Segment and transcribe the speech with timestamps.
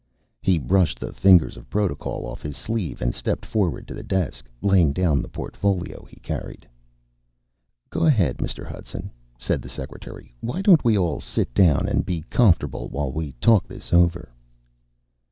[0.41, 4.49] He brushed the fingers of Protocol off his sleeve and stepped forward to the desk,
[4.63, 6.67] laying down the portfolio he carried.
[7.91, 8.65] "Go ahead, Mr.
[8.65, 10.33] Hudson," said the secretary.
[10.41, 14.31] "Why don't we all sit down and be comfortable while we talk this over?"